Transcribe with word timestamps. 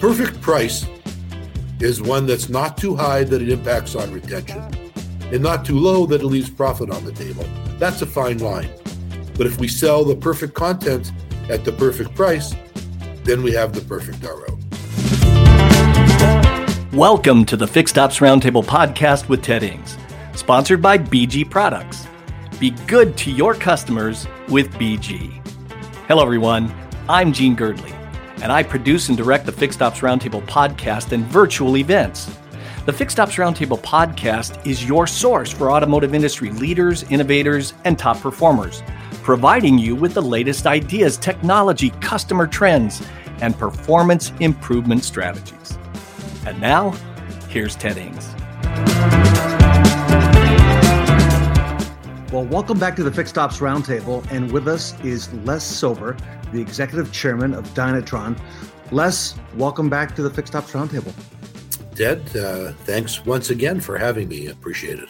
perfect 0.00 0.40
price 0.40 0.86
is 1.80 2.00
one 2.00 2.24
that's 2.24 2.48
not 2.48 2.76
too 2.76 2.94
high 2.94 3.24
that 3.24 3.42
it 3.42 3.48
impacts 3.48 3.96
on 3.96 4.12
retention 4.12 4.62
and 5.32 5.42
not 5.42 5.64
too 5.64 5.76
low 5.76 6.06
that 6.06 6.20
it 6.20 6.26
leaves 6.26 6.48
profit 6.48 6.88
on 6.88 7.04
the 7.04 7.10
table. 7.10 7.44
That's 7.80 8.00
a 8.02 8.06
fine 8.06 8.38
line. 8.38 8.70
But 9.36 9.48
if 9.48 9.58
we 9.58 9.66
sell 9.66 10.04
the 10.04 10.14
perfect 10.14 10.54
content 10.54 11.10
at 11.50 11.64
the 11.64 11.72
perfect 11.72 12.14
price, 12.14 12.54
then 13.24 13.42
we 13.42 13.50
have 13.54 13.72
the 13.72 13.80
perfect 13.80 14.22
RO. 14.22 14.56
Welcome 16.96 17.44
to 17.46 17.56
the 17.56 17.66
Fixed 17.66 17.98
Ops 17.98 18.18
Roundtable 18.18 18.64
podcast 18.64 19.28
with 19.28 19.42
Ted 19.42 19.64
Ings, 19.64 19.98
sponsored 20.36 20.80
by 20.80 20.96
BG 20.96 21.50
Products. 21.50 22.06
Be 22.60 22.70
good 22.86 23.16
to 23.16 23.32
your 23.32 23.52
customers 23.52 24.28
with 24.48 24.70
BG. 24.74 25.44
Hello, 26.06 26.22
everyone. 26.22 26.72
I'm 27.08 27.32
Gene 27.32 27.56
Girdley, 27.56 27.97
and 28.42 28.52
I 28.52 28.62
produce 28.62 29.08
and 29.08 29.16
direct 29.16 29.46
the 29.46 29.52
Fixed 29.52 29.82
Ops 29.82 30.00
Roundtable 30.00 30.44
podcast 30.46 31.12
and 31.12 31.24
virtual 31.24 31.76
events. 31.76 32.30
The 32.86 32.92
Fixed 32.92 33.20
Ops 33.20 33.34
Roundtable 33.34 33.80
podcast 33.80 34.66
is 34.66 34.88
your 34.88 35.06
source 35.06 35.52
for 35.52 35.70
automotive 35.70 36.14
industry 36.14 36.50
leaders, 36.50 37.02
innovators, 37.10 37.74
and 37.84 37.98
top 37.98 38.20
performers, 38.20 38.82
providing 39.22 39.78
you 39.78 39.94
with 39.94 40.14
the 40.14 40.22
latest 40.22 40.66
ideas, 40.66 41.18
technology, 41.18 41.90
customer 42.00 42.46
trends, 42.46 43.06
and 43.40 43.58
performance 43.58 44.32
improvement 44.40 45.04
strategies. 45.04 45.76
And 46.46 46.60
now, 46.60 46.92
here's 47.48 47.76
Ted 47.76 47.98
Ings. 47.98 48.37
Well, 52.30 52.44
welcome 52.44 52.78
back 52.78 52.94
to 52.96 53.02
the 53.02 53.10
Fixed 53.10 53.38
Ops 53.38 53.60
Roundtable, 53.60 54.22
and 54.30 54.52
with 54.52 54.68
us 54.68 54.92
is 55.02 55.32
Les 55.44 55.64
Silver, 55.64 56.14
the 56.52 56.60
executive 56.60 57.10
chairman 57.10 57.54
of 57.54 57.64
Dynatron. 57.72 58.38
Les, 58.90 59.34
welcome 59.56 59.88
back 59.88 60.14
to 60.16 60.22
the 60.22 60.28
Fixed 60.28 60.54
Ops 60.54 60.72
Roundtable. 60.72 61.14
Ted, 61.94 62.20
uh, 62.36 62.72
thanks 62.84 63.24
once 63.24 63.48
again 63.48 63.80
for 63.80 63.96
having 63.96 64.28
me. 64.28 64.48
Appreciate 64.48 64.98
it. 64.98 65.08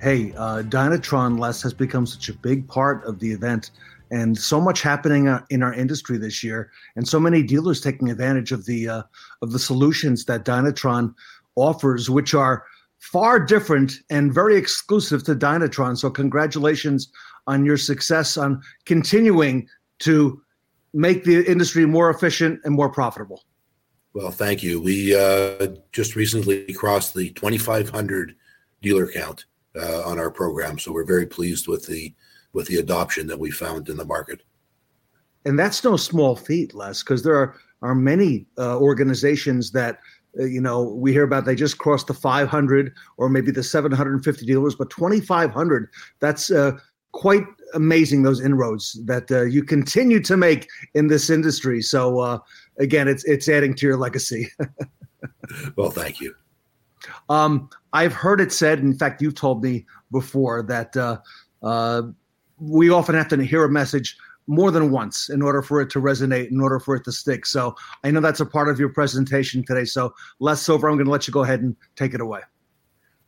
Hey, 0.00 0.32
uh, 0.36 0.64
Dynatron, 0.64 1.38
Les, 1.38 1.62
has 1.62 1.72
become 1.72 2.06
such 2.06 2.28
a 2.28 2.34
big 2.34 2.66
part 2.66 3.04
of 3.04 3.20
the 3.20 3.30
event, 3.30 3.70
and 4.10 4.36
so 4.36 4.60
much 4.60 4.82
happening 4.82 5.28
uh, 5.28 5.44
in 5.50 5.62
our 5.62 5.72
industry 5.72 6.18
this 6.18 6.42
year, 6.42 6.72
and 6.96 7.06
so 7.06 7.20
many 7.20 7.44
dealers 7.44 7.80
taking 7.80 8.10
advantage 8.10 8.50
of 8.50 8.66
the 8.66 8.88
uh, 8.88 9.02
of 9.42 9.52
the 9.52 9.60
solutions 9.60 10.24
that 10.24 10.44
Dynatron 10.44 11.14
offers, 11.54 12.10
which 12.10 12.34
are 12.34 12.64
far 13.02 13.40
different 13.40 13.94
and 14.10 14.32
very 14.32 14.56
exclusive 14.56 15.24
to 15.24 15.34
Dynatron. 15.34 15.98
So, 15.98 16.08
congratulations 16.08 17.10
on 17.46 17.64
your 17.64 17.76
success 17.76 18.36
on 18.36 18.62
continuing 18.86 19.68
to 20.00 20.40
make 20.94 21.24
the 21.24 21.44
industry 21.50 21.84
more 21.84 22.10
efficient 22.10 22.60
and 22.64 22.74
more 22.74 22.90
profitable. 22.90 23.44
Well, 24.14 24.30
thank 24.30 24.62
you. 24.62 24.80
We 24.80 25.16
uh, 25.16 25.68
just 25.90 26.16
recently 26.16 26.72
crossed 26.74 27.14
the 27.14 27.30
2,500 27.30 28.36
dealer 28.82 29.10
count 29.10 29.46
uh, 29.74 30.02
on 30.02 30.18
our 30.18 30.30
program, 30.30 30.78
so 30.78 30.92
we're 30.92 31.04
very 31.04 31.26
pleased 31.26 31.66
with 31.66 31.86
the 31.86 32.14
with 32.52 32.66
the 32.68 32.76
adoption 32.76 33.26
that 33.26 33.38
we 33.38 33.50
found 33.50 33.88
in 33.88 33.96
the 33.96 34.04
market. 34.04 34.42
And 35.46 35.58
that's 35.58 35.82
no 35.82 35.96
small 35.96 36.36
feat, 36.36 36.74
Les, 36.74 37.02
because 37.02 37.22
there 37.22 37.36
are 37.36 37.56
are 37.80 37.94
many 37.96 38.46
uh, 38.58 38.78
organizations 38.78 39.72
that 39.72 39.98
you 40.34 40.60
know, 40.60 40.82
we 40.82 41.12
hear 41.12 41.24
about 41.24 41.44
they 41.44 41.54
just 41.54 41.78
crossed 41.78 42.06
the 42.06 42.14
500 42.14 42.92
or 43.16 43.28
maybe 43.28 43.50
the 43.50 43.62
750 43.62 44.46
dealers, 44.46 44.74
but 44.74 44.90
2,500, 44.90 45.88
that's 46.20 46.50
uh, 46.50 46.72
quite 47.12 47.44
amazing, 47.74 48.22
those 48.22 48.40
inroads 48.40 48.98
that 49.04 49.30
uh, 49.30 49.42
you 49.42 49.62
continue 49.62 50.20
to 50.20 50.36
make 50.36 50.68
in 50.94 51.08
this 51.08 51.30
industry. 51.30 51.82
So, 51.82 52.20
uh, 52.20 52.38
again, 52.78 53.08
it's, 53.08 53.24
it's 53.24 53.48
adding 53.48 53.74
to 53.74 53.86
your 53.86 53.96
legacy. 53.96 54.48
well, 55.76 55.90
thank 55.90 56.20
you. 56.20 56.34
Um, 57.28 57.68
I've 57.92 58.12
heard 58.12 58.40
it 58.40 58.52
said, 58.52 58.78
in 58.80 58.94
fact, 58.96 59.20
you've 59.20 59.34
told 59.34 59.62
me 59.62 59.86
before 60.10 60.62
that 60.64 60.96
uh, 60.96 61.18
uh, 61.62 62.02
we 62.58 62.90
often 62.90 63.14
have 63.14 63.28
to 63.28 63.42
hear 63.42 63.64
a 63.64 63.70
message 63.70 64.16
more 64.46 64.70
than 64.70 64.90
once 64.90 65.28
in 65.28 65.42
order 65.42 65.62
for 65.62 65.80
it 65.80 65.90
to 65.90 66.00
resonate, 66.00 66.50
in 66.50 66.60
order 66.60 66.80
for 66.80 66.96
it 66.96 67.04
to 67.04 67.12
stick. 67.12 67.46
So 67.46 67.74
I 68.04 68.10
know 68.10 68.20
that's 68.20 68.40
a 68.40 68.46
part 68.46 68.68
of 68.68 68.78
your 68.78 68.88
presentation 68.88 69.64
today. 69.64 69.84
So 69.84 70.14
Les 70.40 70.60
Silver, 70.60 70.88
I'm 70.88 70.96
going 70.96 71.06
to 71.06 71.12
let 71.12 71.26
you 71.26 71.32
go 71.32 71.44
ahead 71.44 71.60
and 71.60 71.76
take 71.96 72.14
it 72.14 72.20
away. 72.20 72.40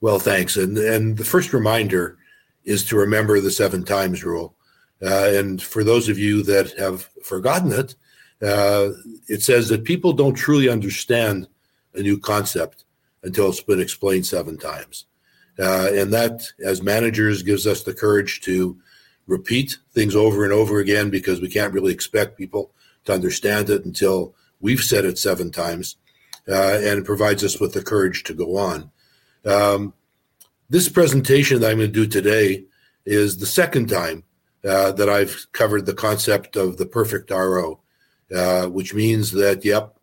Well, 0.00 0.18
thanks. 0.18 0.56
And 0.56 0.76
and 0.76 1.16
the 1.16 1.24
first 1.24 1.52
reminder 1.52 2.18
is 2.64 2.84
to 2.86 2.96
remember 2.96 3.40
the 3.40 3.50
seven 3.50 3.84
times 3.84 4.24
rule. 4.24 4.56
Uh, 5.02 5.30
and 5.34 5.62
for 5.62 5.84
those 5.84 6.08
of 6.08 6.18
you 6.18 6.42
that 6.42 6.78
have 6.78 7.08
forgotten 7.22 7.72
it, 7.72 7.94
uh, 8.42 8.90
it 9.28 9.42
says 9.42 9.68
that 9.68 9.84
people 9.84 10.12
don't 10.12 10.34
truly 10.34 10.68
understand 10.68 11.46
a 11.94 12.00
new 12.00 12.18
concept 12.18 12.84
until 13.22 13.48
it's 13.48 13.60
been 13.60 13.80
explained 13.80 14.26
seven 14.26 14.58
times. 14.58 15.06
Uh, 15.58 15.88
and 15.92 16.12
that, 16.12 16.42
as 16.64 16.82
managers, 16.82 17.42
gives 17.42 17.66
us 17.66 17.82
the 17.82 17.94
courage 17.94 18.40
to 18.40 18.76
repeat 19.26 19.78
things 19.92 20.14
over 20.14 20.44
and 20.44 20.52
over 20.52 20.78
again 20.78 21.10
because 21.10 21.40
we 21.40 21.48
can't 21.48 21.72
really 21.72 21.92
expect 21.92 22.38
people 22.38 22.72
to 23.04 23.12
understand 23.12 23.70
it 23.70 23.84
until 23.84 24.34
we've 24.60 24.82
said 24.82 25.04
it 25.04 25.18
seven 25.18 25.50
times, 25.50 25.96
uh, 26.48 26.78
and 26.80 26.98
it 26.98 27.04
provides 27.04 27.44
us 27.44 27.60
with 27.60 27.72
the 27.72 27.82
courage 27.82 28.22
to 28.24 28.34
go 28.34 28.56
on. 28.56 28.90
Um, 29.44 29.94
this 30.70 30.88
presentation 30.88 31.60
that 31.60 31.70
I'm 31.70 31.78
going 31.78 31.92
to 31.92 31.92
do 31.92 32.06
today 32.06 32.64
is 33.04 33.38
the 33.38 33.46
second 33.46 33.88
time 33.88 34.24
uh, 34.64 34.92
that 34.92 35.10
I've 35.10 35.46
covered 35.52 35.84
the 35.84 35.94
concept 35.94 36.56
of 36.56 36.78
the 36.78 36.86
perfect 36.86 37.30
RO, 37.30 37.80
uh, 38.34 38.66
which 38.66 38.94
means 38.94 39.30
that, 39.32 39.64
yep, 39.64 39.94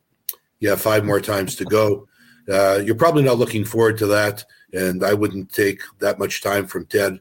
you 0.59 0.69
have 0.69 0.79
five 0.81 1.03
more 1.03 1.19
times 1.19 1.55
to 1.55 1.65
go. 1.65 2.07
Uh, 2.47 2.79
you're 2.83 2.95
probably 2.95 3.23
not 3.23 3.39
looking 3.39 3.65
forward 3.65 3.97
to 3.97 4.07
that, 4.07 4.45
and 4.73 5.03
I 5.03 5.13
wouldn't 5.13 5.51
take 5.51 5.81
that 5.99 6.19
much 6.19 6.43
time 6.43 6.67
from 6.67 6.85
Ted. 6.85 7.19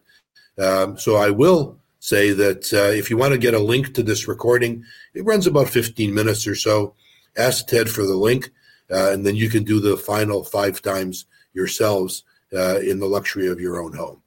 Um, 0.58 0.98
so 0.98 1.16
I 1.16 1.30
will 1.30 1.79
say 2.00 2.32
that 2.32 2.72
uh, 2.72 2.90
if 2.92 3.10
you 3.10 3.16
want 3.16 3.32
to 3.32 3.38
get 3.38 3.54
a 3.54 3.58
link 3.58 3.94
to 3.94 4.02
this 4.02 4.26
recording, 4.26 4.84
it 5.14 5.24
runs 5.24 5.46
about 5.46 5.68
15 5.68 6.12
minutes 6.12 6.46
or 6.46 6.54
so. 6.54 6.94
Ask 7.36 7.68
Ted 7.68 7.88
for 7.88 8.04
the 8.04 8.16
link, 8.16 8.50
uh, 8.90 9.12
and 9.12 9.24
then 9.24 9.36
you 9.36 9.48
can 9.48 9.62
do 9.62 9.78
the 9.78 9.96
final 9.96 10.42
five 10.42 10.82
times 10.82 11.26
yourselves 11.52 12.24
uh, 12.52 12.78
in 12.80 12.98
the 12.98 13.06
luxury 13.06 13.46
of 13.46 13.60
your 13.60 13.80
own 13.80 13.92
home. 13.94 14.22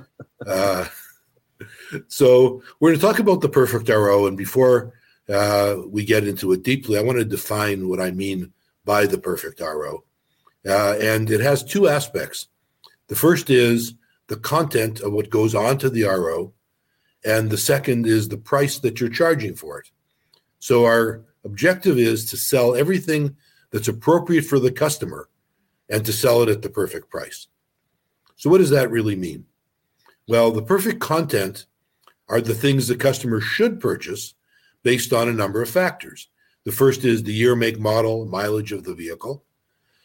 Uh, 0.46 0.86
so 2.06 2.62
we're 2.78 2.90
going 2.90 2.98
to 2.98 3.04
talk 3.04 3.18
about 3.18 3.40
the 3.40 3.48
perfect 3.48 3.88
RO, 3.88 4.26
and 4.26 4.36
before 4.36 4.94
uh, 5.28 5.76
we 5.86 6.04
get 6.04 6.26
into 6.26 6.52
it 6.52 6.62
deeply, 6.62 6.96
I 6.96 7.02
want 7.02 7.18
to 7.18 7.24
define 7.24 7.88
what 7.88 8.00
I 8.00 8.12
mean 8.12 8.52
by 8.84 9.04
the 9.04 9.18
perfect 9.18 9.60
RO. 9.60 10.04
Uh, 10.66 10.96
and 11.00 11.30
it 11.30 11.40
has 11.40 11.62
two 11.62 11.88
aspects. 11.88 12.48
The 13.08 13.16
first 13.16 13.50
is 13.50 13.94
the 14.28 14.36
content 14.36 15.00
of 15.00 15.12
what 15.12 15.28
goes 15.28 15.54
onto 15.54 15.90
the 15.90 16.04
RO, 16.04 16.52
and 17.28 17.50
the 17.50 17.58
second 17.58 18.06
is 18.06 18.28
the 18.28 18.38
price 18.38 18.78
that 18.78 18.98
you're 18.98 19.10
charging 19.10 19.54
for 19.54 19.78
it. 19.78 19.90
So 20.60 20.86
our 20.86 21.26
objective 21.44 21.98
is 21.98 22.24
to 22.30 22.38
sell 22.38 22.74
everything 22.74 23.36
that's 23.70 23.86
appropriate 23.86 24.46
for 24.46 24.58
the 24.58 24.72
customer 24.72 25.28
and 25.90 26.06
to 26.06 26.12
sell 26.12 26.42
it 26.42 26.48
at 26.48 26.62
the 26.62 26.70
perfect 26.70 27.10
price. 27.10 27.48
So 28.36 28.48
what 28.48 28.58
does 28.58 28.70
that 28.70 28.90
really 28.90 29.14
mean? 29.14 29.44
Well, 30.26 30.50
the 30.52 30.62
perfect 30.62 31.00
content 31.00 31.66
are 32.30 32.40
the 32.40 32.54
things 32.54 32.88
the 32.88 32.96
customer 32.96 33.42
should 33.42 33.78
purchase 33.78 34.32
based 34.82 35.12
on 35.12 35.28
a 35.28 35.32
number 35.34 35.60
of 35.60 35.68
factors. 35.68 36.30
The 36.64 36.72
first 36.72 37.04
is 37.04 37.22
the 37.22 37.34
year, 37.34 37.54
make, 37.54 37.78
model, 37.78 38.24
mileage 38.24 38.72
of 38.72 38.84
the 38.84 38.94
vehicle. 38.94 39.44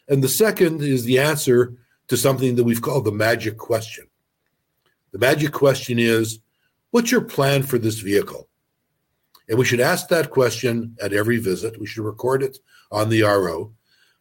And 0.08 0.22
the 0.22 0.28
second 0.28 0.82
is 0.82 1.04
the 1.04 1.20
answer 1.20 1.72
to 2.08 2.18
something 2.18 2.56
that 2.56 2.64
we've 2.64 2.82
called 2.82 3.06
the 3.06 3.12
magic 3.12 3.56
question. 3.56 4.08
The 5.12 5.18
magic 5.18 5.52
question 5.52 5.98
is 5.98 6.40
What's 6.94 7.10
your 7.10 7.22
plan 7.22 7.64
for 7.64 7.76
this 7.76 7.98
vehicle? 7.98 8.48
And 9.48 9.58
we 9.58 9.64
should 9.64 9.80
ask 9.80 10.06
that 10.06 10.30
question 10.30 10.96
at 11.02 11.12
every 11.12 11.38
visit. 11.38 11.80
We 11.80 11.88
should 11.88 12.04
record 12.04 12.40
it 12.40 12.58
on 12.92 13.08
the 13.08 13.22
RO 13.22 13.72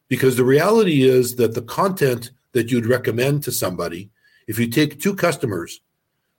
because 0.07 0.37
the 0.37 0.43
reality 0.43 1.03
is 1.03 1.35
that 1.35 1.53
the 1.53 1.61
content 1.61 2.31
that 2.53 2.71
you'd 2.71 2.87
recommend 2.87 3.43
to 3.43 3.51
somebody, 3.51 4.09
if 4.47 4.57
you 4.57 4.65
take 4.65 4.99
two 4.99 5.13
customers, 5.13 5.81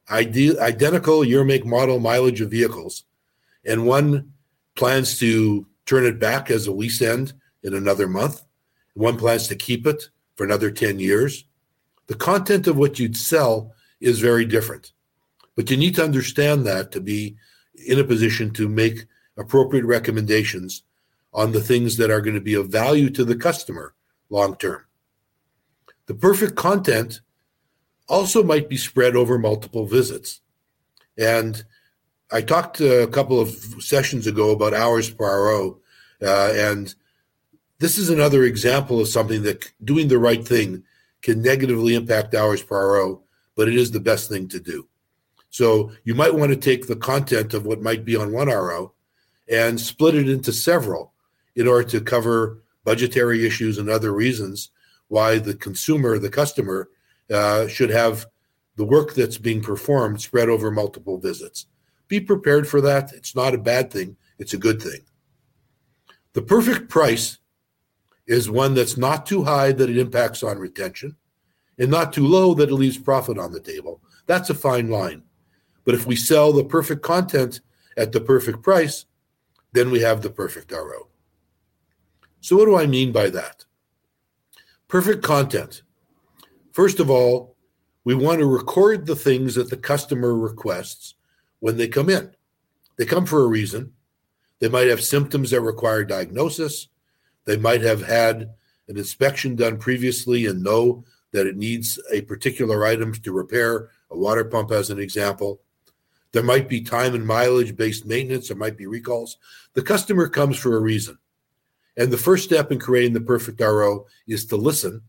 ide- 0.09 0.59
identical 0.59 1.25
year, 1.25 1.45
make, 1.45 1.65
model, 1.65 2.01
mileage 2.01 2.41
of 2.41 2.51
vehicles, 2.51 3.05
and 3.65 3.87
one 3.87 4.33
plans 4.75 5.21
to 5.21 5.69
turn 5.87 6.05
it 6.05 6.19
back 6.19 6.51
as 6.51 6.67
a 6.67 6.73
lease 6.73 7.01
end 7.01 7.33
in 7.63 7.75
another 7.75 8.09
month, 8.09 8.43
one 8.95 9.17
plans 9.17 9.47
to 9.47 9.55
keep 9.55 9.87
it 9.87 10.09
for 10.35 10.43
another 10.43 10.73
10 10.73 10.99
years, 10.99 11.45
the 12.09 12.17
content 12.17 12.67
of 12.67 12.77
what 12.77 12.99
you'd 12.99 13.17
sell 13.17 13.73
is 14.01 14.19
very 14.19 14.45
different. 14.45 14.91
But 15.57 15.71
you 15.71 15.77
need 15.77 15.95
to 15.97 16.05
understand 16.05 16.67
that 16.67 16.93
to 16.93 17.01
be 17.01 17.37
in 17.87 17.99
a 17.99 18.05
position 18.05 18.53
to 18.53 18.69
make 18.69 19.07
appropriate 19.37 19.85
recommendations 19.85 20.83
on 21.33 21.53
the 21.53 21.61
things 21.61 21.97
that 21.97 22.11
are 22.11 22.21
going 22.21 22.35
to 22.35 22.41
be 22.41 22.55
of 22.55 22.69
value 22.69 23.11
to 23.11 23.25
the 23.25 23.37
customer 23.37 23.95
long 24.31 24.57
term. 24.57 24.85
The 26.07 26.15
perfect 26.15 26.55
content 26.55 27.21
also 28.09 28.43
might 28.43 28.69
be 28.69 28.77
spread 28.77 29.17
over 29.17 29.39
multiple 29.39 29.87
visits. 29.87 30.41
And 31.17 31.65
I 32.31 32.43
talked 32.43 32.81
a 32.81 33.07
couple 33.07 33.41
of 33.41 33.51
sessions 33.81 34.27
ago 34.27 34.51
about 34.51 34.75
hours 34.75 35.11
per 35.11 35.25
RO, 35.25 35.81
uh, 36.23 36.53
and 36.55 36.95
This 37.79 37.99
is 37.99 38.09
another 38.09 38.45
example 38.45 39.01
of 39.01 39.09
something 39.09 39.43
that 39.43 39.71
doing 39.85 40.09
the 40.09 40.19
right 40.19 40.47
thing 40.47 40.85
can 41.23 41.43
negatively 41.43 41.95
impact 41.95 42.35
hours 42.35 42.63
per 42.63 42.95
RO, 42.95 43.23
but 43.57 43.69
it 43.69 43.75
is 43.75 43.91
the 43.91 44.01
best 44.01 44.29
thing 44.29 44.49
to 44.49 44.61
do. 44.61 44.89
So 45.55 45.93
you 46.03 46.17
might 46.17 46.35
want 46.35 46.51
to 46.51 46.57
take 46.57 46.89
the 46.89 46.97
content 46.97 47.55
of 47.55 47.65
what 47.65 47.81
might 47.81 48.05
be 48.05 48.17
on 48.17 48.33
one 48.33 48.49
RO 48.49 48.93
and 49.49 49.81
split 49.81 50.17
it 50.17 50.29
into 50.29 50.53
several 50.53 51.13
in 51.55 51.69
order 51.69 51.89
to 51.91 52.01
cover 52.01 52.65
budgetary 52.83 53.47
issues 53.47 53.79
and 53.79 53.89
other 53.89 54.13
reasons 54.13 54.71
why 55.07 55.39
the 55.39 55.55
consumer, 55.55 56.19
the 56.19 56.29
customer, 56.29 56.89
uh, 57.31 57.69
should 57.69 57.91
have 57.91 58.27
the 58.75 58.85
work 58.85 59.15
that's 59.15 59.39
being 59.39 59.63
performed 59.63 60.21
spread 60.21 60.49
over 60.49 60.73
multiple 60.73 61.19
visits. 61.19 61.67
Be 62.09 62.19
prepared 62.19 62.67
for 62.67 62.81
that. 62.81 63.13
It's 63.13 63.37
not 63.37 63.55
a 63.55 63.59
bad 63.59 63.93
thing, 63.93 64.17
it's 64.41 64.55
a 64.55 64.59
good 64.59 64.83
thing. 64.83 65.03
The 66.33 66.43
perfect 66.43 66.89
price 66.89 67.39
is 68.27 68.51
one 68.51 68.75
that's 68.75 68.97
not 68.97 69.25
too 69.25 69.45
high 69.45 69.71
that 69.71 69.89
it 69.89 69.99
impacts 69.99 70.43
on 70.43 70.59
retention 70.59 71.15
and 71.79 71.93
not 71.93 72.13
too 72.13 72.27
low 72.27 72.55
that 72.55 72.71
it 72.71 72.75
leaves 72.75 72.99
profit 72.99 73.39
on 73.39 73.53
the 73.53 73.61
table. 73.61 74.01
That's 74.27 74.51
a 74.51 74.55
fine 74.55 74.91
line. 74.91 75.23
But 75.85 75.95
if 75.95 76.07
we 76.07 76.17
sell 76.17 76.53
the 76.53 76.65
perfect 76.65 77.03
content 77.03 77.61
at 77.97 78.13
the 78.13 78.21
perfect 78.21 78.63
price, 78.63 79.05
then 79.73 79.91
we 79.91 80.01
have 80.01 80.23
the 80.23 80.31
perfect 80.31 80.73
RO. 80.73 81.09
So, 82.41 82.57
what 82.57 82.67
do 82.67 82.77
I 82.77 82.87
mean 82.87 83.13
by 83.13 83.31
that? 83.31 83.65
Perfect 84.89 85.23
content. 85.23 85.83
First 86.73 87.01
of 87.01 87.11
all, 87.11 87.57
we 88.05 88.15
want 88.15 88.41
to 88.41 88.47
record 88.47 89.07
the 89.07 89.17
things 89.17 89.55
that 89.55 89.71
the 89.71 89.77
customer 89.77 90.35
requests 90.35 91.15
when 91.61 91.77
they 91.77 91.89
come 91.89 92.11
in. 92.11 92.35
They 92.97 93.07
come 93.07 93.27
for 93.27 93.43
a 93.43 93.49
reason. 93.49 93.93
They 94.59 94.69
might 94.69 94.89
have 94.89 95.03
symptoms 95.03 95.51
that 95.51 95.61
require 95.63 96.05
diagnosis. 96.05 96.89
They 97.45 97.57
might 97.57 97.81
have 97.81 98.03
had 98.03 98.51
an 98.89 98.97
inspection 98.97 99.57
done 99.57 99.79
previously 99.79 100.47
and 100.47 100.63
know 100.63 101.05
that 101.33 101.47
it 101.47 101.57
needs 101.57 101.99
a 102.13 102.21
particular 102.23 102.85
item 102.87 103.13
to 103.13 103.33
repair 103.33 103.91
a 104.11 104.17
water 104.17 104.45
pump, 104.45 104.71
as 104.71 104.91
an 104.91 104.99
example. 104.99 105.61
There 106.35 106.43
might 106.43 106.69
be 106.69 106.81
time 106.81 107.15
and 107.15 107.25
mileage 107.25 107.77
based 107.77 108.07
maintenance, 108.07 108.49
there 108.49 108.57
might 108.57 108.77
be 108.77 108.87
recalls. 108.87 109.39
The 109.75 109.83
customer 109.83 110.29
comes 110.29 110.59
for 110.59 110.77
a 110.77 110.81
reason. 110.81 111.17
And 111.97 112.11
the 112.11 112.19
first 112.19 112.43
step 112.43 112.73
in 112.73 112.81
creating 112.81 113.13
the 113.13 113.21
perfect 113.21 113.61
RO 113.61 114.07
is 114.27 114.45
to 114.47 114.57
listen 114.57 115.03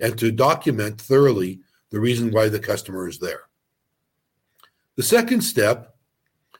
and 0.00 0.18
to 0.18 0.32
document 0.32 0.98
thoroughly 0.98 1.60
the 1.90 2.00
reason 2.00 2.32
why 2.32 2.48
the 2.48 2.58
customer 2.58 3.06
is 3.06 3.18
there. 3.18 3.42
The 4.96 5.02
second 5.02 5.42
step 5.42 5.94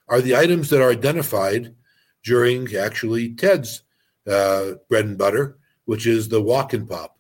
are 0.09 0.21
the 0.21 0.37
items 0.37 0.69
that 0.69 0.83
are 0.83 0.91
identified 0.91 1.75
during 2.23 2.77
actually 2.77 3.33
Ted's 3.33 3.83
uh, 4.31 4.73
bread 4.91 5.07
and 5.07 5.17
butter, 5.17 5.57
which 5.87 6.07
is 6.07 6.29
the 6.29 6.43
walk 6.43 6.75
and 6.75 6.87
pop, 6.87 7.17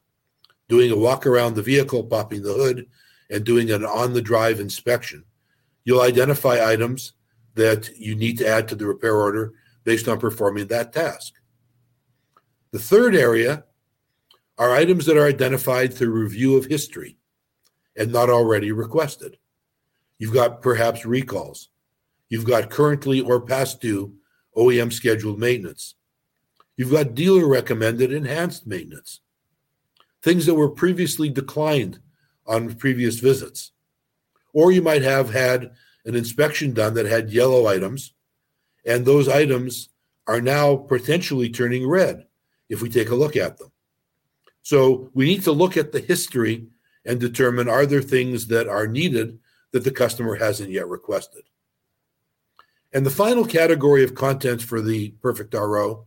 doing 0.68 0.90
a 0.90 0.96
walk 0.96 1.24
around 1.24 1.54
the 1.54 1.62
vehicle, 1.62 2.04
popping 2.04 2.42
the 2.42 2.52
hood, 2.52 2.86
and 3.30 3.44
doing 3.44 3.70
an 3.70 3.82
on 3.82 4.12
the 4.12 4.20
drive 4.20 4.60
inspection. 4.60 5.24
You'll 5.84 6.02
identify 6.02 6.64
items 6.64 7.12
that 7.54 7.90
you 7.96 8.14
need 8.14 8.38
to 8.38 8.46
add 8.46 8.68
to 8.68 8.74
the 8.74 8.86
repair 8.86 9.16
order 9.16 9.52
based 9.84 10.08
on 10.08 10.20
performing 10.20 10.68
that 10.68 10.92
task. 10.92 11.34
The 12.70 12.78
third 12.78 13.14
area 13.14 13.64
are 14.58 14.70
items 14.70 15.06
that 15.06 15.16
are 15.16 15.26
identified 15.26 15.92
through 15.92 16.10
review 16.10 16.56
of 16.56 16.66
history 16.66 17.18
and 17.96 18.12
not 18.12 18.30
already 18.30 18.72
requested. 18.72 19.36
You've 20.18 20.32
got 20.32 20.62
perhaps 20.62 21.04
recalls. 21.04 21.68
You've 22.28 22.46
got 22.46 22.70
currently 22.70 23.20
or 23.20 23.40
past 23.40 23.80
due 23.80 24.14
OEM 24.56 24.92
scheduled 24.92 25.38
maintenance. 25.38 25.96
You've 26.76 26.92
got 26.92 27.14
dealer 27.14 27.46
recommended 27.46 28.12
enhanced 28.12 28.66
maintenance, 28.66 29.20
things 30.22 30.46
that 30.46 30.54
were 30.54 30.70
previously 30.70 31.28
declined 31.28 32.00
on 32.46 32.74
previous 32.74 33.18
visits. 33.18 33.71
Or 34.52 34.72
you 34.72 34.82
might 34.82 35.02
have 35.02 35.30
had 35.30 35.72
an 36.04 36.14
inspection 36.14 36.72
done 36.72 36.94
that 36.94 37.06
had 37.06 37.30
yellow 37.30 37.66
items, 37.66 38.12
and 38.84 39.04
those 39.04 39.28
items 39.28 39.88
are 40.26 40.40
now 40.40 40.76
potentially 40.76 41.48
turning 41.48 41.86
red 41.88 42.26
if 42.68 42.82
we 42.82 42.88
take 42.88 43.10
a 43.10 43.14
look 43.14 43.36
at 43.36 43.58
them. 43.58 43.70
So 44.62 45.10
we 45.14 45.26
need 45.26 45.42
to 45.44 45.52
look 45.52 45.76
at 45.76 45.92
the 45.92 46.00
history 46.00 46.66
and 47.04 47.18
determine 47.18 47.68
are 47.68 47.86
there 47.86 48.02
things 48.02 48.46
that 48.48 48.68
are 48.68 48.86
needed 48.86 49.38
that 49.72 49.84
the 49.84 49.90
customer 49.90 50.36
hasn't 50.36 50.70
yet 50.70 50.88
requested. 50.88 51.42
And 52.92 53.06
the 53.06 53.10
final 53.10 53.44
category 53.44 54.04
of 54.04 54.14
contents 54.14 54.62
for 54.62 54.80
the 54.80 55.10
perfect 55.22 55.54
RO 55.54 56.06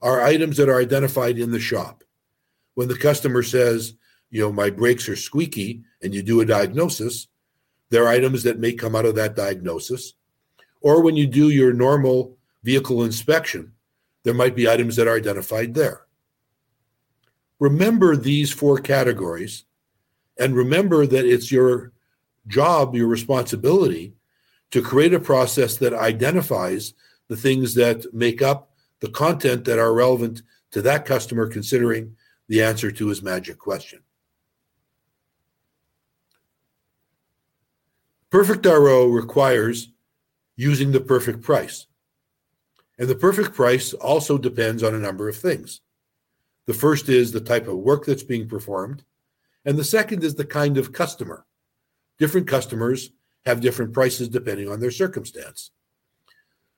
are 0.00 0.22
items 0.22 0.56
that 0.56 0.68
are 0.68 0.80
identified 0.80 1.38
in 1.38 1.50
the 1.50 1.60
shop. 1.60 2.02
When 2.74 2.88
the 2.88 2.98
customer 2.98 3.42
says, 3.42 3.94
you 4.30 4.40
know, 4.40 4.52
my 4.52 4.70
brakes 4.70 5.08
are 5.08 5.16
squeaky, 5.16 5.84
and 6.02 6.14
you 6.14 6.22
do 6.22 6.40
a 6.40 6.46
diagnosis, 6.46 7.26
there 7.90 8.04
are 8.04 8.08
items 8.08 8.42
that 8.44 8.58
may 8.58 8.72
come 8.72 8.96
out 8.96 9.04
of 9.04 9.16
that 9.16 9.36
diagnosis. 9.36 10.14
Or 10.80 11.02
when 11.02 11.16
you 11.16 11.26
do 11.26 11.50
your 11.50 11.72
normal 11.72 12.36
vehicle 12.62 13.02
inspection, 13.02 13.72
there 14.22 14.34
might 14.34 14.56
be 14.56 14.68
items 14.68 14.96
that 14.96 15.08
are 15.08 15.16
identified 15.16 15.74
there. 15.74 16.06
Remember 17.58 18.16
these 18.16 18.50
four 18.50 18.78
categories 18.78 19.64
and 20.38 20.54
remember 20.54 21.06
that 21.06 21.26
it's 21.26 21.52
your 21.52 21.92
job, 22.46 22.94
your 22.94 23.08
responsibility 23.08 24.14
to 24.70 24.80
create 24.82 25.12
a 25.12 25.20
process 25.20 25.76
that 25.76 25.92
identifies 25.92 26.94
the 27.28 27.36
things 27.36 27.74
that 27.74 28.12
make 28.14 28.40
up 28.40 28.70
the 29.00 29.08
content 29.08 29.64
that 29.64 29.78
are 29.78 29.92
relevant 29.92 30.42
to 30.70 30.80
that 30.82 31.04
customer 31.04 31.46
considering 31.48 32.16
the 32.48 32.62
answer 32.62 32.90
to 32.90 33.08
his 33.08 33.22
magic 33.22 33.58
question. 33.58 34.00
Perfect 38.30 38.64
RO 38.64 39.06
requires 39.06 39.88
using 40.56 40.92
the 40.92 41.00
perfect 41.00 41.42
price. 41.42 41.86
And 42.98 43.08
the 43.08 43.16
perfect 43.16 43.54
price 43.54 43.92
also 43.92 44.38
depends 44.38 44.82
on 44.82 44.94
a 44.94 45.00
number 45.00 45.28
of 45.28 45.36
things. 45.36 45.80
The 46.66 46.74
first 46.74 47.08
is 47.08 47.32
the 47.32 47.40
type 47.40 47.66
of 47.66 47.78
work 47.78 48.06
that's 48.06 48.22
being 48.22 48.48
performed, 48.48 49.02
and 49.64 49.76
the 49.76 49.84
second 49.84 50.22
is 50.22 50.36
the 50.36 50.44
kind 50.44 50.78
of 50.78 50.92
customer. 50.92 51.44
Different 52.18 52.46
customers 52.46 53.10
have 53.46 53.60
different 53.60 53.92
prices 53.92 54.28
depending 54.28 54.68
on 54.68 54.78
their 54.78 54.90
circumstance. 54.92 55.72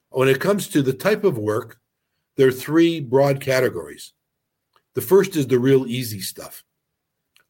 When 0.08 0.28
it 0.28 0.40
comes 0.40 0.68
to 0.68 0.80
the 0.80 0.92
type 0.92 1.24
of 1.24 1.36
work, 1.36 1.80
there 2.36 2.48
are 2.48 2.52
three 2.52 3.00
broad 3.00 3.40
categories. 3.40 4.14
The 4.94 5.00
first 5.02 5.36
is 5.36 5.46
the 5.46 5.58
real 5.58 5.86
easy 5.86 6.20
stuff 6.20 6.64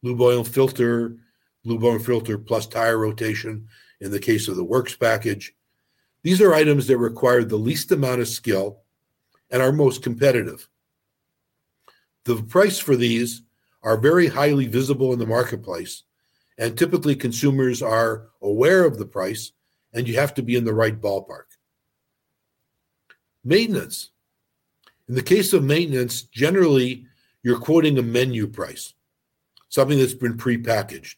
lube 0.01 0.19
oil 0.19 0.43
filter, 0.43 1.15
lube 1.63 1.83
oil 1.85 1.99
filter 1.99 2.37
plus 2.37 2.67
tire 2.67 2.97
rotation 2.97 3.69
in 4.03 4.11
the 4.11 4.19
case 4.19 4.49
of 4.49 4.57
the 4.57 4.63
works 4.63 4.95
package. 4.95 5.55
These 6.23 6.41
are 6.41 6.53
items 6.53 6.87
that 6.87 6.97
require 6.97 7.43
the 7.43 7.55
least 7.55 7.91
amount 7.91 8.19
of 8.19 8.27
skill 8.27 8.81
and 9.49 9.61
are 9.61 9.71
most 9.71 10.03
competitive. 10.03 10.67
The 12.25 12.43
price 12.43 12.77
for 12.77 12.97
these 12.97 13.43
are 13.81 13.97
very 13.97 14.27
highly 14.27 14.67
visible 14.67 15.13
in 15.13 15.19
the 15.19 15.25
marketplace, 15.25 16.03
and 16.57 16.77
typically 16.77 17.15
consumers 17.15 17.81
are 17.81 18.29
aware 18.41 18.85
of 18.85 18.97
the 18.97 19.05
price, 19.05 19.53
and 19.93 20.07
you 20.07 20.15
have 20.15 20.33
to 20.33 20.43
be 20.43 20.57
in 20.57 20.65
the 20.65 20.73
right 20.73 20.99
ballpark. 20.99 21.45
Maintenance. 23.43 24.11
In 25.07 25.15
the 25.15 25.23
case 25.23 25.53
of 25.53 25.63
maintenance, 25.63 26.23
generally 26.23 27.05
you're 27.41 27.59
quoting 27.59 27.97
a 27.97 28.01
menu 28.01 28.47
price, 28.47 28.93
something 29.69 29.97
that's 29.97 30.13
been 30.13 30.37
prepackaged. 30.37 31.15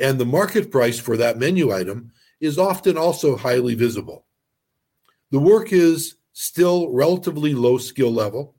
And 0.00 0.18
the 0.18 0.24
market 0.26 0.70
price 0.70 0.98
for 0.98 1.18
that 1.18 1.38
menu 1.38 1.72
item 1.72 2.10
is 2.40 2.58
often 2.58 2.96
also 2.96 3.36
highly 3.36 3.74
visible. 3.74 4.24
The 5.30 5.38
work 5.38 5.72
is 5.72 6.16
still 6.32 6.90
relatively 6.90 7.54
low 7.54 7.76
skill 7.76 8.10
level, 8.10 8.56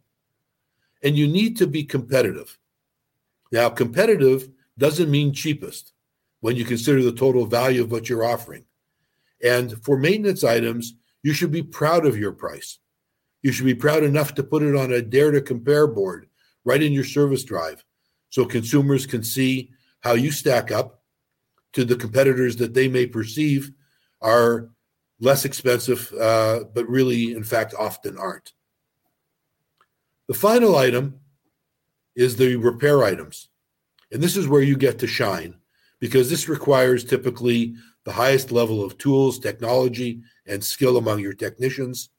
and 1.04 1.18
you 1.18 1.28
need 1.28 1.58
to 1.58 1.68
be 1.68 1.84
competitive. 1.84 2.58
Now, 3.52 3.70
competitive 3.70 4.50
doesn't 4.78 5.10
mean 5.10 5.34
cheapest 5.34 5.94
when 6.42 6.56
you 6.56 6.64
consider 6.64 7.02
the 7.02 7.12
total 7.12 7.48
value 7.48 7.82
of 7.82 7.92
what 7.92 8.08
you're 8.08 8.24
offering. 8.24 8.66
And 9.44 9.84
for 9.84 9.98
maintenance 9.98 10.44
items, 10.44 10.94
you 11.24 11.34
should 11.34 11.52
be 11.52 11.64
proud 11.64 12.06
of 12.06 12.18
your 12.18 12.32
price. 12.32 12.78
You 13.42 13.52
should 13.52 13.66
be 13.66 13.76
proud 13.76 14.04
enough 14.04 14.36
to 14.36 14.44
put 14.44 14.62
it 14.62 14.76
on 14.76 14.92
a 14.92 15.02
dare 15.02 15.32
to 15.32 15.42
compare 15.42 15.88
board 15.88 16.28
right 16.64 16.82
in 16.82 16.94
your 16.94 17.04
service 17.04 17.44
drive 17.44 17.84
so 18.30 18.46
consumers 18.46 19.08
can 19.08 19.24
see 19.24 19.72
how 20.02 20.14
you 20.14 20.32
stack 20.32 20.72
up 20.72 21.01
to 21.74 21.86
the 21.86 21.96
competitors 21.96 22.56
that 22.58 22.74
they 22.74 22.88
may 22.88 23.06
perceive 23.06 23.72
are 24.22 24.70
less 25.20 25.46
expensive, 25.46 26.12
uh, 26.20 26.66
but 26.74 26.88
really, 26.88 27.34
in 27.34 27.44
fact, 27.44 27.74
often 27.78 28.18
aren't. 28.18 28.54
The 30.28 30.34
final 30.34 30.76
item 30.76 31.20
is 32.16 32.36
the 32.36 32.56
repair 32.56 33.04
items. 33.04 33.50
And 34.12 34.22
this 34.22 34.36
is 34.36 34.48
where 34.48 34.62
you 34.62 34.76
get 34.76 35.00
to 35.00 35.08
shine 35.08 35.56
because 36.00 36.30
this 36.30 36.50
requires 36.50 37.04
typically 37.04 37.76
the 38.04 38.12
highest 38.12 38.52
level 38.52 38.84
of 38.84 38.98
tools, 38.98 39.40
technology, 39.40 40.22
and 40.48 40.64
skill 40.64 40.98
among 40.98 41.20
your 41.20 41.34
technicians. 41.34 42.10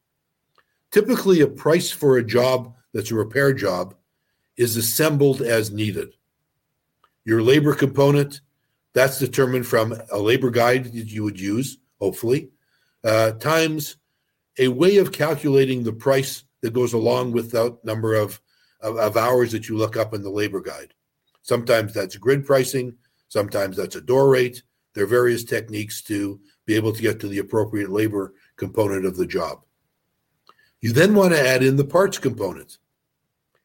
Typically, 0.90 1.40
a 1.40 1.46
price 1.46 1.90
for 1.90 2.16
a 2.16 2.24
job 2.24 2.74
that's 2.94 3.10
a 3.10 3.14
repair 3.14 3.52
job 3.52 3.94
is 4.56 4.76
assembled 4.76 5.42
as 5.42 5.72
needed. 5.72 6.14
Your 7.24 7.42
labor 7.42 7.74
component, 7.74 8.40
that's 8.94 9.18
determined 9.18 9.66
from 9.66 9.94
a 10.10 10.18
labor 10.18 10.50
guide 10.50 10.84
that 10.84 10.92
you 10.92 11.24
would 11.24 11.40
use, 11.40 11.78
hopefully, 12.00 12.50
uh, 13.04 13.32
times 13.32 13.96
a 14.58 14.68
way 14.68 14.98
of 14.98 15.12
calculating 15.12 15.82
the 15.82 15.92
price 15.92 16.44
that 16.60 16.74
goes 16.74 16.92
along 16.92 17.32
with 17.32 17.50
the 17.50 17.76
number 17.84 18.14
of, 18.14 18.40
of, 18.80 18.96
of 18.96 19.16
hours 19.16 19.52
that 19.52 19.68
you 19.68 19.76
look 19.76 19.96
up 19.96 20.14
in 20.14 20.22
the 20.22 20.30
labor 20.30 20.60
guide. 20.60 20.94
Sometimes 21.42 21.94
that's 21.94 22.16
grid 22.16 22.46
pricing, 22.46 22.94
sometimes 23.28 23.76
that's 23.76 23.96
a 23.96 24.00
door 24.00 24.28
rate. 24.28 24.62
There 24.94 25.04
are 25.04 25.08
various 25.08 25.42
techniques 25.42 26.02
to 26.02 26.38
be 26.66 26.76
able 26.76 26.92
to 26.92 27.02
get 27.02 27.18
to 27.20 27.28
the 27.28 27.38
appropriate 27.38 27.90
labor 27.90 28.34
component 28.56 29.06
of 29.06 29.16
the 29.16 29.26
job. 29.26 29.62
You 30.80 30.92
then 30.92 31.14
want 31.14 31.32
to 31.32 31.40
add 31.40 31.62
in 31.62 31.76
the 31.76 31.84
parts 31.84 32.18
component. 32.18 32.78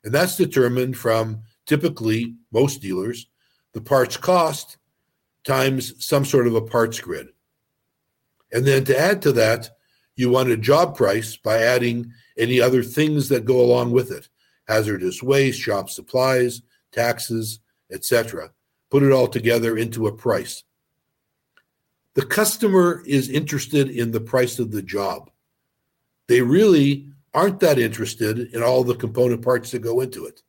And 0.04 0.14
that's 0.14 0.38
determined 0.38 0.98
from 0.98 1.44
typically 1.66 2.36
most 2.52 2.82
dealers, 2.82 3.28
the 3.74 3.82
parts 3.82 4.16
cost 4.16 4.77
times 5.48 5.94
some 6.06 6.26
sort 6.26 6.46
of 6.46 6.56
a 6.56 6.62
parts 6.62 7.00
grid. 7.00 7.30
And 8.52 8.66
then 8.66 8.84
to 8.86 9.00
add 9.00 9.22
to 9.24 9.32
that, 9.34 9.72
you 10.16 10.30
want 10.30 10.50
a 10.50 10.58
job 10.58 10.96
price 10.96 11.38
by 11.38 11.60
adding 11.60 12.12
any 12.38 12.60
other 12.60 12.84
things 12.84 13.30
that 13.30 13.46
go 13.46 13.62
along 13.62 13.92
with 13.92 14.12
it 14.12 14.30
hazardous 14.68 15.24
waste, 15.24 15.62
shop 15.62 15.90
supplies, 15.90 16.62
taxes, 16.92 17.60
etc. 17.90 18.52
Put 18.90 19.02
it 19.04 19.14
all 19.14 19.28
together 19.28 19.78
into 19.78 20.08
a 20.08 20.12
price. 20.12 20.64
The 22.16 22.26
customer 22.26 23.02
is 23.06 23.30
interested 23.30 23.90
in 23.90 24.12
the 24.12 24.20
price 24.20 24.60
of 24.60 24.72
the 24.72 24.82
job. 24.82 25.30
They 26.28 26.42
really 26.42 27.08
aren't 27.34 27.62
that 27.62 27.80
interested 27.80 28.40
in 28.54 28.62
all 28.62 28.84
the 28.84 28.96
component 28.96 29.42
parts 29.42 29.72
that 29.72 29.80
go 29.80 30.02
into 30.02 30.26
it. 30.26 30.42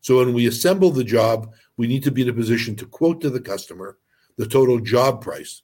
So 0.00 0.18
when 0.18 0.32
we 0.32 0.48
assemble 0.48 0.90
the 0.90 1.04
job, 1.04 1.52
we 1.76 1.86
need 1.86 2.02
to 2.02 2.10
be 2.10 2.22
in 2.22 2.28
a 2.28 2.32
position 2.32 2.74
to 2.76 2.86
quote 2.86 3.20
to 3.20 3.30
the 3.30 3.40
customer 3.40 3.98
the 4.36 4.46
total 4.46 4.78
job 4.78 5.22
price. 5.22 5.62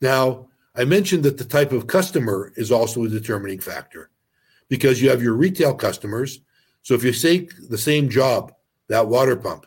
Now, 0.00 0.48
I 0.74 0.84
mentioned 0.84 1.22
that 1.24 1.38
the 1.38 1.44
type 1.44 1.72
of 1.72 1.86
customer 1.86 2.52
is 2.56 2.70
also 2.70 3.04
a 3.04 3.08
determining 3.08 3.60
factor 3.60 4.10
because 4.68 5.00
you 5.00 5.08
have 5.08 5.22
your 5.22 5.34
retail 5.34 5.74
customers. 5.74 6.40
So 6.82 6.94
if 6.94 7.02
you 7.02 7.12
take 7.12 7.68
the 7.68 7.78
same 7.78 8.08
job, 8.08 8.52
that 8.88 9.08
water 9.08 9.36
pump, 9.36 9.66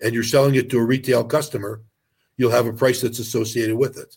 and 0.00 0.12
you're 0.12 0.22
selling 0.22 0.54
it 0.54 0.70
to 0.70 0.78
a 0.78 0.84
retail 0.84 1.24
customer, 1.24 1.82
you'll 2.36 2.50
have 2.50 2.66
a 2.66 2.72
price 2.72 3.00
that's 3.00 3.18
associated 3.18 3.76
with 3.76 3.96
it. 3.98 4.16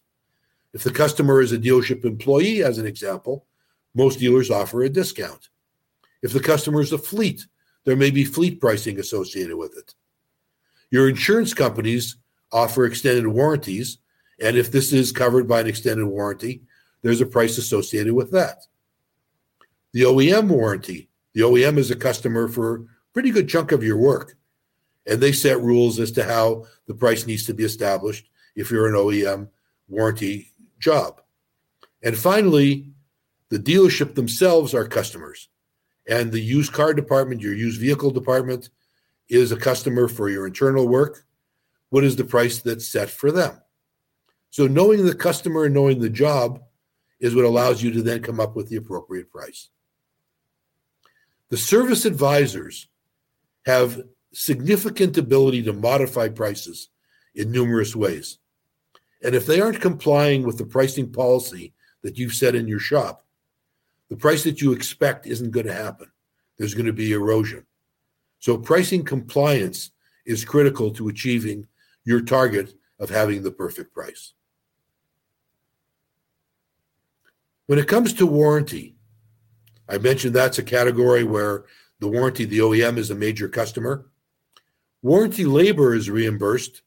If 0.73 0.83
the 0.83 0.91
customer 0.91 1.41
is 1.41 1.53
a 1.53 1.57
dealership 1.57 2.03
employee, 2.03 2.63
as 2.63 2.77
an 2.77 2.85
example, 2.85 3.45
most 3.95 4.19
dealers 4.19 4.51
offer 4.51 4.83
a 4.83 4.89
discount. 4.89 5.49
If 6.21 6.33
the 6.33 6.39
customer 6.39 6.81
is 6.81 6.91
a 6.91 6.97
fleet, 6.97 7.45
there 7.85 7.95
may 7.95 8.11
be 8.11 8.25
fleet 8.25 8.59
pricing 8.59 8.99
associated 8.99 9.55
with 9.55 9.77
it. 9.77 9.95
Your 10.91 11.09
insurance 11.09 11.53
companies 11.53 12.15
offer 12.51 12.85
extended 12.85 13.27
warranties 13.27 13.97
and 14.39 14.55
if 14.55 14.71
this 14.71 14.93
is 14.93 15.11
covered 15.11 15.47
by 15.47 15.61
an 15.61 15.67
extended 15.67 16.05
warranty, 16.05 16.61
there's 17.01 17.21
a 17.21 17.25
price 17.25 17.57
associated 17.57 18.13
with 18.13 18.31
that. 18.31 18.65
The 19.93 20.03
OEM 20.03 20.47
warranty, 20.47 21.09
the 21.33 21.41
OEM 21.41 21.77
is 21.77 21.91
a 21.91 21.95
customer 21.95 22.47
for 22.47 22.75
a 22.75 22.85
pretty 23.13 23.31
good 23.31 23.49
chunk 23.49 23.71
of 23.71 23.83
your 23.83 23.97
work. 23.97 24.37
And 25.05 25.21
they 25.21 25.31
set 25.31 25.61
rules 25.61 25.99
as 25.99 26.11
to 26.11 26.23
how 26.23 26.65
the 26.85 26.93
price 26.93 27.25
needs 27.25 27.45
to 27.45 27.53
be 27.53 27.63
established 27.63 28.29
if 28.55 28.69
you're 28.69 28.87
an 28.87 28.93
OEM 28.93 29.49
warranty 29.87 30.51
job. 30.79 31.21
And 32.03 32.17
finally, 32.17 32.91
the 33.49 33.57
dealership 33.57 34.15
themselves 34.15 34.73
are 34.73 34.85
customers. 34.87 35.47
And 36.09 36.31
the 36.31 36.41
used 36.41 36.73
car 36.73 36.93
department, 36.93 37.41
your 37.41 37.53
used 37.53 37.79
vehicle 37.79 38.11
department, 38.11 38.69
is 39.29 39.51
a 39.51 39.57
customer 39.57 40.07
for 40.07 40.29
your 40.29 40.47
internal 40.47 40.87
work. 40.87 41.25
What 41.89 42.03
is 42.03 42.15
the 42.15 42.23
price 42.23 42.61
that's 42.61 42.87
set 42.87 43.09
for 43.09 43.31
them? 43.31 43.61
So 44.49 44.67
knowing 44.67 45.05
the 45.05 45.15
customer 45.15 45.65
and 45.65 45.73
knowing 45.73 45.99
the 45.99 46.09
job 46.09 46.61
is 47.19 47.35
what 47.35 47.45
allows 47.45 47.81
you 47.81 47.91
to 47.91 48.01
then 48.01 48.21
come 48.21 48.39
up 48.39 48.55
with 48.55 48.69
the 48.69 48.75
appropriate 48.75 49.31
price. 49.31 49.69
The 51.49 51.57
service 51.57 52.05
advisors 52.05 52.87
have 53.65 54.01
significant 54.33 55.17
ability 55.17 55.63
to 55.63 55.73
modify 55.73 56.29
prices 56.29 56.89
in 57.35 57.51
numerous 57.51 57.95
ways. 57.95 58.37
And 59.23 59.33
if 59.33 59.45
they 59.45 59.61
aren't 59.61 59.81
complying 59.81 60.43
with 60.43 60.57
the 60.57 60.65
pricing 60.65 61.11
policy 61.11 61.73
that 62.03 62.17
you've 62.17 62.33
set 62.33 62.55
in 62.55 62.67
your 62.67 62.79
shop, 62.79 63.25
the 64.09 64.17
price 64.17 64.43
that 64.43 64.61
you 64.61 64.71
expect 64.71 65.25
isn't 65.25 65.51
going 65.51 65.65
to 65.65 65.73
happen. 65.73 66.11
There's 66.57 66.73
going 66.73 66.85
to 66.85 66.93
be 66.93 67.11
erosion. 67.11 67.65
So 68.39 68.57
pricing 68.57 69.03
compliance 69.03 69.91
is 70.25 70.45
critical 70.45 70.91
to 70.91 71.07
achieving 71.07 71.67
your 72.03 72.21
target 72.21 72.73
of 72.99 73.09
having 73.09 73.43
the 73.43 73.51
perfect 73.51 73.93
price. 73.93 74.33
When 77.67 77.79
it 77.79 77.87
comes 77.87 78.13
to 78.13 78.25
warranty, 78.25 78.95
I 79.89 79.97
mentioned 79.97 80.33
that's 80.33 80.59
a 80.59 80.63
category 80.63 81.23
where 81.23 81.65
the 81.99 82.07
warranty, 82.07 82.45
the 82.45 82.59
OEM 82.59 82.97
is 82.97 83.11
a 83.11 83.15
major 83.15 83.49
customer. 83.49 84.07
Warranty 85.01 85.45
labor 85.45 85.93
is 85.93 86.09
reimbursed 86.09 86.81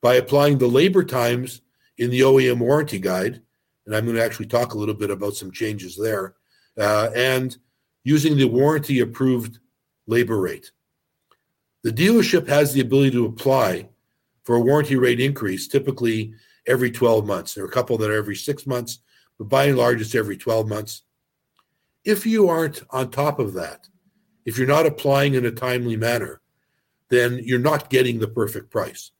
by 0.00 0.14
applying 0.14 0.58
the 0.58 0.66
labor 0.66 1.04
times 1.04 1.60
in 1.98 2.10
the 2.10 2.20
OEM 2.20 2.58
warranty 2.58 2.98
guide. 2.98 3.42
And 3.86 3.94
I'm 3.94 4.04
going 4.04 4.16
to 4.16 4.24
actually 4.24 4.46
talk 4.46 4.74
a 4.74 4.78
little 4.78 4.94
bit 4.94 5.10
about 5.10 5.34
some 5.34 5.50
changes 5.50 5.96
there. 5.96 6.34
Uh, 6.78 7.10
and 7.14 7.56
using 8.04 8.36
the 8.36 8.44
warranty 8.44 9.00
approved 9.00 9.58
labor 10.06 10.40
rate. 10.40 10.70
The 11.88 12.06
dealership 12.06 12.46
has 12.48 12.74
the 12.74 12.82
ability 12.82 13.12
to 13.12 13.24
apply 13.24 13.88
for 14.44 14.56
a 14.56 14.60
warranty 14.60 14.96
rate 14.96 15.20
increase 15.20 15.66
typically 15.66 16.34
every 16.66 16.90
12 16.90 17.24
months. 17.24 17.54
There 17.54 17.64
are 17.64 17.66
a 17.66 17.70
couple 17.70 17.96
that 17.96 18.10
are 18.10 18.14
every 18.14 18.36
six 18.36 18.66
months, 18.66 18.98
but 19.38 19.48
by 19.48 19.64
and 19.64 19.78
large, 19.78 20.02
it's 20.02 20.14
every 20.14 20.36
12 20.36 20.68
months. 20.68 21.04
If 22.04 22.26
you 22.26 22.50
aren't 22.50 22.82
on 22.90 23.10
top 23.10 23.38
of 23.38 23.54
that, 23.54 23.88
if 24.44 24.58
you're 24.58 24.66
not 24.66 24.84
applying 24.84 25.32
in 25.32 25.46
a 25.46 25.50
timely 25.50 25.96
manner, 25.96 26.42
then 27.08 27.40
you're 27.42 27.58
not 27.58 27.88
getting 27.88 28.18
the 28.18 28.28
perfect 28.28 28.70
price 28.70 29.10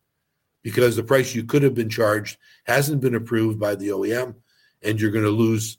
because 0.62 0.94
the 0.94 1.02
price 1.02 1.34
you 1.34 1.44
could 1.44 1.62
have 1.62 1.74
been 1.74 1.88
charged 1.88 2.36
hasn't 2.64 3.00
been 3.00 3.14
approved 3.14 3.58
by 3.58 3.76
the 3.76 3.88
OEM 3.88 4.34
and 4.82 5.00
you're 5.00 5.10
going 5.10 5.24
to 5.24 5.30
lose 5.30 5.78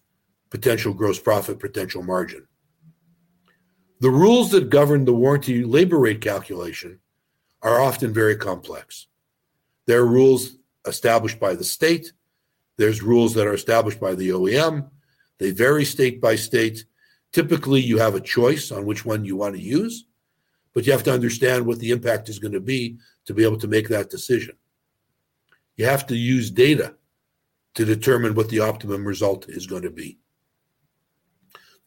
potential 0.49 0.95
gross 0.95 1.19
profit, 1.19 1.59
potential 1.59 2.01
margin. 2.01 2.47
The 3.99 4.09
rules 4.09 4.51
that 4.51 4.69
govern 4.69 5.05
the 5.05 5.13
warranty 5.13 5.63
labor 5.63 5.99
rate 5.99 6.21
calculation 6.21 6.99
are 7.61 7.81
often 7.81 8.13
very 8.13 8.35
complex. 8.35 9.07
There 9.85 10.01
are 10.01 10.07
rules 10.07 10.55
established 10.85 11.39
by 11.39 11.55
the 11.55 11.63
state 11.63 12.13
there's 12.79 13.03
rules 13.03 13.33
that 13.33 13.45
are 13.45 13.53
established 13.53 13.99
by 13.99 14.15
the 14.15 14.29
OEM. 14.29 14.89
They 15.37 15.51
vary 15.51 15.83
state 15.83 16.21
by 16.21 16.37
state. 16.37 16.85
Typically, 17.33 17.81
you 17.81 17.97
have 17.97 18.15
a 18.15 18.21
choice 18.21 18.71
on 18.71 18.85
which 18.85 19.03
one 19.03 19.25
you 19.25 19.35
want 19.35 19.55
to 19.55 19.61
use, 19.61 20.05
but 20.73 20.85
you 20.85 20.93
have 20.93 21.03
to 21.03 21.13
understand 21.13 21.65
what 21.65 21.79
the 21.79 21.91
impact 21.91 22.29
is 22.29 22.39
going 22.39 22.53
to 22.53 22.61
be 22.61 22.97
to 23.25 23.33
be 23.33 23.43
able 23.43 23.57
to 23.57 23.67
make 23.67 23.89
that 23.89 24.09
decision. 24.09 24.55
You 25.75 25.87
have 25.87 26.07
to 26.07 26.15
use 26.15 26.49
data 26.49 26.95
to 27.73 27.83
determine 27.83 28.33
what 28.33 28.47
the 28.47 28.61
optimum 28.61 29.03
result 29.03 29.49
is 29.49 29.67
going 29.67 29.83
to 29.83 29.91
be. 29.91 30.17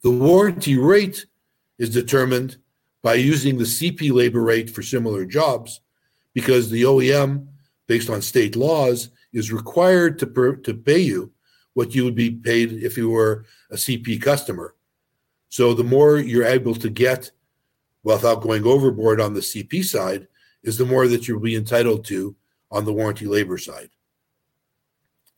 The 0.02 0.10
warranty 0.10 0.76
rate 0.76 1.24
is 1.78 1.90
determined 1.90 2.56
by 3.02 3.14
using 3.14 3.58
the 3.58 3.64
CP 3.64 4.12
labor 4.12 4.42
rate 4.42 4.70
for 4.70 4.82
similar 4.82 5.24
jobs 5.24 5.80
because 6.34 6.70
the 6.70 6.82
OEM, 6.82 7.46
based 7.86 8.08
on 8.08 8.22
state 8.22 8.56
laws, 8.56 9.10
is 9.32 9.52
required 9.52 10.18
to, 10.18 10.26
per, 10.26 10.56
to 10.56 10.74
pay 10.74 10.98
you 10.98 11.32
what 11.74 11.94
you 11.94 12.04
would 12.04 12.14
be 12.14 12.30
paid 12.30 12.72
if 12.72 12.96
you 12.96 13.10
were 13.10 13.44
a 13.70 13.76
CP 13.76 14.20
customer. 14.20 14.74
So 15.48 15.74
the 15.74 15.84
more 15.84 16.18
you're 16.18 16.44
able 16.44 16.74
to 16.76 16.90
get 16.90 17.30
without 18.02 18.42
going 18.42 18.64
overboard 18.64 19.20
on 19.20 19.34
the 19.34 19.40
CP 19.40 19.84
side, 19.84 20.26
is 20.62 20.78
the 20.78 20.86
more 20.86 21.08
that 21.08 21.26
you'll 21.26 21.40
be 21.40 21.56
entitled 21.56 22.04
to 22.06 22.36
on 22.70 22.84
the 22.84 22.92
warranty 22.92 23.26
labor 23.26 23.58
side. 23.58 23.90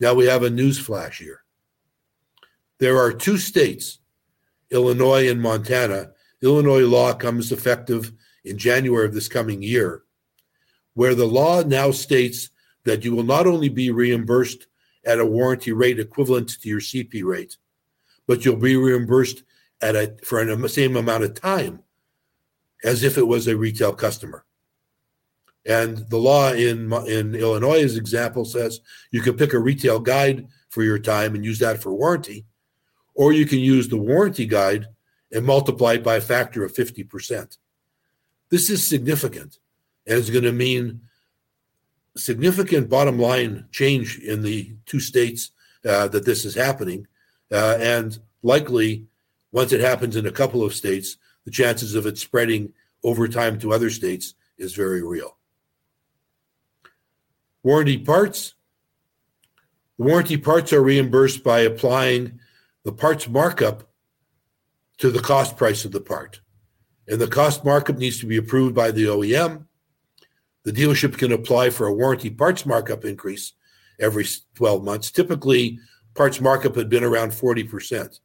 Now 0.00 0.14
we 0.14 0.26
have 0.26 0.42
a 0.42 0.50
news 0.50 0.78
flash 0.78 1.18
here. 1.18 1.40
There 2.78 2.98
are 2.98 3.12
two 3.12 3.38
states, 3.38 3.98
Illinois 4.70 5.28
and 5.30 5.40
Montana. 5.40 6.12
Illinois 6.44 6.86
law 6.86 7.14
comes 7.14 7.50
effective 7.50 8.12
in 8.44 8.58
January 8.58 9.06
of 9.06 9.14
this 9.14 9.28
coming 9.28 9.62
year, 9.62 10.02
where 10.92 11.14
the 11.14 11.26
law 11.26 11.62
now 11.62 11.90
states 11.90 12.50
that 12.84 13.02
you 13.02 13.14
will 13.16 13.24
not 13.24 13.46
only 13.46 13.70
be 13.70 13.90
reimbursed 13.90 14.66
at 15.06 15.18
a 15.18 15.26
warranty 15.26 15.72
rate 15.72 15.98
equivalent 15.98 16.50
to 16.60 16.68
your 16.68 16.80
CP 16.80 17.24
rate, 17.24 17.56
but 18.26 18.44
you'll 18.44 18.56
be 18.56 18.76
reimbursed 18.76 19.42
at 19.80 19.96
a 19.96 20.16
for 20.22 20.44
the 20.44 20.68
same 20.68 20.96
amount 20.96 21.24
of 21.24 21.34
time 21.34 21.80
as 22.84 23.02
if 23.02 23.16
it 23.16 23.26
was 23.26 23.48
a 23.48 23.56
retail 23.56 23.94
customer. 23.94 24.44
And 25.66 26.08
the 26.10 26.18
law 26.18 26.52
in 26.52 26.92
in 27.06 27.34
Illinois' 27.34 27.96
example 27.96 28.44
says 28.44 28.80
you 29.10 29.22
can 29.22 29.36
pick 29.36 29.54
a 29.54 29.58
retail 29.58 29.98
guide 29.98 30.46
for 30.68 30.82
your 30.82 30.98
time 30.98 31.34
and 31.34 31.44
use 31.44 31.58
that 31.60 31.82
for 31.82 31.94
warranty, 31.94 32.44
or 33.14 33.32
you 33.32 33.46
can 33.46 33.60
use 33.60 33.88
the 33.88 33.96
warranty 33.96 34.44
guide 34.44 34.88
and 35.34 35.44
multiply 35.44 35.94
it 35.94 36.04
by 36.04 36.16
a 36.16 36.20
factor 36.20 36.64
of 36.64 36.72
50%. 36.72 37.58
This 38.50 38.70
is 38.70 38.86
significant 38.86 39.58
and 40.06 40.18
it's 40.18 40.30
going 40.30 40.44
to 40.44 40.52
mean 40.52 41.00
significant 42.16 42.88
bottom 42.88 43.18
line 43.18 43.66
change 43.72 44.18
in 44.18 44.42
the 44.42 44.74
two 44.86 45.00
states 45.00 45.50
uh, 45.84 46.08
that 46.08 46.24
this 46.24 46.44
is 46.44 46.54
happening. 46.54 47.06
Uh, 47.50 47.76
and 47.80 48.18
likely, 48.42 49.06
once 49.52 49.72
it 49.72 49.80
happens 49.80 50.16
in 50.16 50.26
a 50.26 50.32
couple 50.32 50.64
of 50.64 50.74
states, 50.74 51.16
the 51.44 51.50
chances 51.50 51.94
of 51.94 52.06
it 52.06 52.18
spreading 52.18 52.72
over 53.02 53.28
time 53.28 53.58
to 53.58 53.72
other 53.72 53.90
states 53.90 54.34
is 54.56 54.74
very 54.74 55.02
real. 55.02 55.36
Warranty 57.62 57.98
parts. 57.98 58.54
Warranty 59.98 60.36
parts 60.36 60.72
are 60.72 60.82
reimbursed 60.82 61.42
by 61.42 61.60
applying 61.60 62.40
the 62.84 62.92
parts 62.92 63.28
markup 63.28 63.88
to 64.98 65.10
the 65.10 65.20
cost 65.20 65.56
price 65.56 65.84
of 65.84 65.92
the 65.92 66.00
part. 66.00 66.40
And 67.08 67.20
the 67.20 67.26
cost 67.26 67.64
markup 67.64 67.98
needs 67.98 68.18
to 68.20 68.26
be 68.26 68.36
approved 68.36 68.74
by 68.74 68.90
the 68.90 69.04
OEM. 69.04 69.66
The 70.64 70.72
dealership 70.72 71.18
can 71.18 71.32
apply 71.32 71.70
for 71.70 71.86
a 71.86 71.92
warranty 71.92 72.30
parts 72.30 72.64
markup 72.64 73.04
increase 73.04 73.52
every 74.00 74.26
12 74.54 74.82
months. 74.82 75.10
Typically, 75.10 75.78
parts 76.14 76.40
markup 76.40 76.76
had 76.76 76.88
been 76.88 77.04
around 77.04 77.32
40%. 77.32 78.18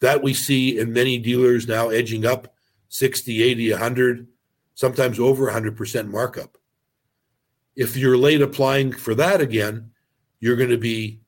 That 0.00 0.22
we 0.22 0.32
see 0.32 0.78
in 0.78 0.92
many 0.92 1.18
dealers 1.18 1.66
now 1.66 1.88
edging 1.88 2.24
up 2.24 2.54
60, 2.88 3.42
80, 3.42 3.72
100, 3.72 4.26
sometimes 4.74 5.18
over 5.18 5.50
100% 5.50 6.08
markup. 6.08 6.56
If 7.76 7.96
you're 7.96 8.16
late 8.16 8.40
applying 8.40 8.92
for 8.92 9.14
that 9.16 9.40
again, 9.40 9.90
you're 10.40 10.56
going 10.56 10.70
to 10.70 10.78
be 10.78 11.20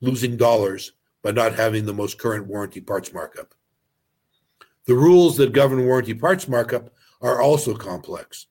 losing 0.00 0.36
dollars 0.36 0.92
by 1.24 1.30
not 1.30 1.54
having 1.54 1.86
the 1.86 1.94
most 1.94 2.18
current 2.18 2.46
warranty 2.46 2.82
parts 2.82 3.12
markup. 3.12 3.54
The 4.84 4.94
rules 4.94 5.38
that 5.38 5.54
govern 5.54 5.86
warranty 5.86 6.12
parts 6.12 6.46
markup 6.46 6.92
are 7.22 7.40
also 7.40 7.74
complex. 7.74 8.46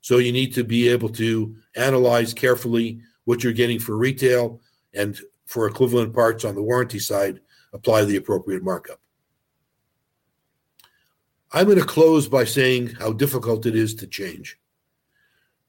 So 0.00 0.16
you 0.16 0.32
need 0.32 0.54
to 0.54 0.64
be 0.64 0.88
able 0.88 1.10
to 1.10 1.54
analyze 1.76 2.32
carefully 2.32 3.02
what 3.26 3.44
you're 3.44 3.52
getting 3.52 3.78
for 3.78 3.98
retail 3.98 4.62
and 4.94 5.20
for 5.44 5.66
equivalent 5.66 6.14
parts 6.14 6.46
on 6.46 6.54
the 6.54 6.62
warranty 6.62 6.98
side, 6.98 7.40
apply 7.74 8.06
the 8.06 8.16
appropriate 8.16 8.62
markup. 8.62 9.00
I'm 11.52 11.66
going 11.66 11.78
to 11.78 11.84
close 11.84 12.26
by 12.26 12.44
saying 12.44 12.94
how 12.98 13.12
difficult 13.12 13.66
it 13.66 13.76
is 13.76 13.94
to 13.96 14.06
change. 14.06 14.58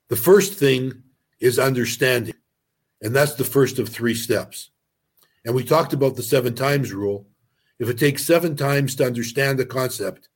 The 0.07 0.15
first 0.15 0.53
thing 0.53 1.03
is 1.41 1.59
understanding, 1.59 2.35
and 3.01 3.13
that's 3.13 3.35
the 3.35 3.43
first 3.43 3.77
of 3.79 3.89
three 3.89 4.15
steps. 4.15 4.71
And 5.45 5.55
we 5.55 5.63
talked 5.63 5.93
about 5.93 6.15
the 6.15 6.23
seven 6.23 6.53
times 6.55 6.91
rule. 6.91 7.27
If 7.79 7.89
it 7.89 7.97
takes 7.97 8.25
seven 8.25 8.55
times 8.55 8.95
to 8.95 9.05
understand 9.05 9.59
a 9.59 9.65
concept, 9.65 10.29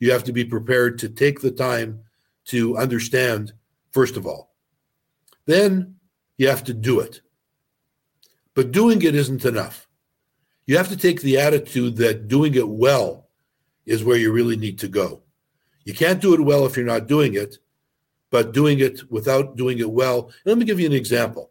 you 0.00 0.12
have 0.12 0.24
to 0.24 0.32
be 0.32 0.44
prepared 0.44 0.98
to 0.98 1.08
take 1.08 1.40
the 1.40 1.50
time 1.50 2.00
to 2.46 2.76
understand, 2.76 3.52
first 3.92 4.16
of 4.16 4.26
all. 4.26 4.52
Then 5.46 5.96
you 6.36 6.48
have 6.48 6.64
to 6.64 6.74
do 6.74 7.00
it. 7.00 7.20
But 8.54 8.72
doing 8.72 9.02
it 9.02 9.14
isn't 9.14 9.44
enough. 9.44 9.88
You 10.66 10.76
have 10.76 10.88
to 10.88 10.96
take 10.96 11.22
the 11.22 11.38
attitude 11.38 11.96
that 11.96 12.28
doing 12.28 12.54
it 12.54 12.68
well 12.68 13.28
is 13.86 14.04
where 14.04 14.16
you 14.16 14.32
really 14.32 14.56
need 14.56 14.78
to 14.80 14.88
go. 14.88 15.22
You 15.84 15.94
can't 15.94 16.20
do 16.20 16.34
it 16.34 16.40
well 16.40 16.66
if 16.66 16.76
you're 16.76 16.84
not 16.84 17.06
doing 17.06 17.34
it, 17.34 17.58
but 18.30 18.52
doing 18.52 18.80
it 18.80 19.10
without 19.10 19.56
doing 19.56 19.78
it 19.78 19.90
well. 19.90 20.30
let 20.44 20.58
me 20.58 20.66
give 20.66 20.78
you 20.78 20.86
an 20.86 20.92
example. 20.92 21.50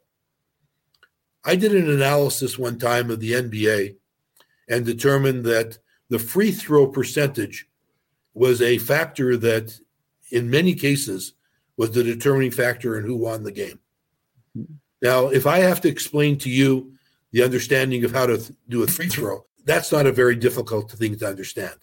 I 1.47 1.55
did 1.55 1.73
an 1.73 1.89
analysis 1.89 2.59
one 2.59 2.77
time 2.77 3.09
of 3.09 3.21
the 3.21 3.31
NBA 3.31 3.95
and 4.67 4.85
determined 4.85 5.45
that 5.45 5.77
the 6.09 6.19
free 6.19 6.51
throw 6.51 6.87
percentage 6.87 7.69
was 8.33 8.61
a 8.61 8.77
factor 8.79 9.37
that, 9.37 9.79
in 10.29 10.49
many 10.49 10.73
cases, 10.73 11.35
was 11.77 11.91
the 11.91 12.03
determining 12.03 12.51
factor 12.51 12.99
in 12.99 13.05
who 13.05 13.15
won 13.15 13.43
the 13.43 13.53
game. 13.53 13.79
Now, 15.01 15.27
if 15.27 15.47
I 15.47 15.59
have 15.59 15.79
to 15.81 15.87
explain 15.87 16.37
to 16.39 16.49
you 16.49 16.91
the 17.31 17.43
understanding 17.43 18.03
of 18.03 18.11
how 18.11 18.25
to 18.25 18.37
th- 18.37 18.51
do 18.67 18.83
a 18.83 18.87
free 18.87 19.07
throw, 19.07 19.45
that's 19.63 19.93
not 19.93 20.05
a 20.05 20.11
very 20.11 20.35
difficult 20.35 20.91
thing 20.91 21.17
to 21.17 21.29
understand. 21.29 21.75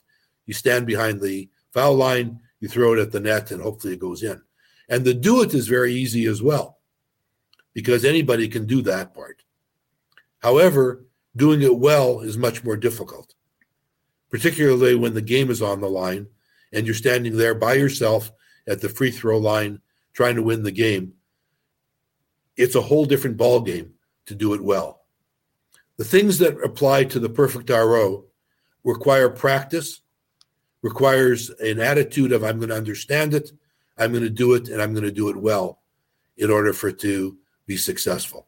You 0.45 0.53
stand 0.53 0.87
behind 0.87 1.23
the 1.23 1.49
foul 1.73 1.95
line, 1.95 2.39
you 2.61 2.69
throw 2.69 2.93
it 2.93 2.99
at 2.99 3.13
the 3.13 3.21
net, 3.21 3.51
and 3.51 3.63
hopefully 3.63 3.95
it 3.95 3.99
goes 3.99 4.23
in. 4.23 4.43
And 4.91 5.07
the 5.07 5.15
do 5.15 5.43
it 5.43 5.55
is 5.55 5.69
very 5.69 5.95
easy 5.95 6.27
as 6.27 6.43
well, 6.43 6.81
because 7.73 8.05
anybody 8.05 8.47
can 8.47 8.67
do 8.67 8.83
that 8.83 9.15
part. 9.15 9.41
However, 10.45 11.07
doing 11.35 11.63
it 11.63 11.79
well 11.79 12.21
is 12.21 12.37
much 12.37 12.63
more 12.63 12.77
difficult, 12.77 13.35
particularly 14.29 14.95
when 14.95 15.15
the 15.15 15.23
game 15.23 15.51
is 15.51 15.63
on 15.63 15.81
the 15.81 15.89
line 15.89 16.27
and 16.71 16.85
you're 16.85 16.95
standing 16.95 17.39
there 17.39 17.55
by 17.55 17.73
yourself 17.73 18.31
at 18.67 18.83
the 18.83 18.91
free 18.91 19.11
throw 19.11 19.39
line 19.39 19.81
trying 20.13 20.35
to 20.35 20.43
win 20.43 20.63
the 20.63 20.71
game. 20.71 21.15
It's 22.59 22.75
a 22.75 22.83
whole 22.83 23.07
different 23.07 23.39
ball 23.39 23.63
game 23.63 23.95
to 24.27 24.35
do 24.35 24.53
it 24.53 24.63
well. 24.63 25.07
The 25.97 26.05
things 26.05 26.39
that 26.41 26.63
apply 26.63 27.05
to 27.05 27.19
the 27.19 27.31
perfect 27.31 27.71
RO 27.71 28.27
require 28.85 29.31
practice, 29.31 30.03
requires 30.83 31.49
an 31.49 31.81
attitude 31.81 32.33
of 32.33 32.45
I'm 32.45 32.59
going 32.59 32.69
to 32.69 32.77
understand 32.77 33.33
it, 33.33 33.51
I'm 33.97 34.13
going 34.13 34.25
to 34.25 34.29
do 34.29 34.53
it, 34.53 34.69
and 34.69 34.83
I'm 34.83 34.93
going 34.93 35.05
to 35.05 35.11
do 35.11 35.31
it 35.31 35.39
well 35.39 35.81
in 36.37 36.51
order 36.51 36.75
for 36.75 36.89
it 36.89 36.99
to 36.99 37.39
be 37.65 37.79
successful. 37.79 38.47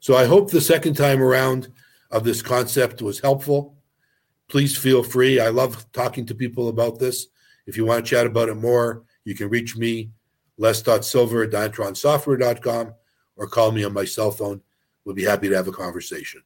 So 0.00 0.16
I 0.16 0.26
hope 0.26 0.50
the 0.50 0.60
second 0.60 0.94
time 0.94 1.22
around 1.22 1.72
of 2.10 2.24
this 2.24 2.42
concept 2.42 3.02
was 3.02 3.20
helpful. 3.20 3.76
Please 4.48 4.76
feel 4.76 5.02
free. 5.02 5.40
I 5.40 5.48
love 5.48 5.90
talking 5.92 6.24
to 6.26 6.34
people 6.34 6.68
about 6.68 6.98
this. 6.98 7.26
If 7.66 7.76
you 7.76 7.84
want 7.84 8.04
to 8.04 8.10
chat 8.10 8.26
about 8.26 8.48
it 8.48 8.54
more, 8.54 9.04
you 9.24 9.34
can 9.34 9.50
reach 9.50 9.76
me, 9.76 10.10
les.silver 10.56 11.42
at 11.42 11.50
dynatronsoftware.com, 11.50 12.94
or 13.36 13.46
call 13.46 13.72
me 13.72 13.84
on 13.84 13.92
my 13.92 14.04
cell 14.04 14.30
phone. 14.30 14.62
We'll 15.04 15.14
be 15.14 15.24
happy 15.24 15.48
to 15.48 15.56
have 15.56 15.68
a 15.68 15.72
conversation. 15.72 16.42